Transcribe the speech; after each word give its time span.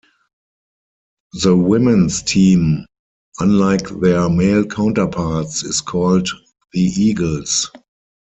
The 1.43 1.55
women's 1.55 2.23
team 2.23 2.87
unlike 3.37 3.87
their 4.01 4.27
male 4.29 4.65
counterparts 4.65 5.61
is 5.63 5.79
called 5.79 6.27
the 6.73 6.79
'Eagles'. 6.81 7.69